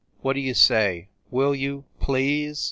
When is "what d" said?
0.21-0.39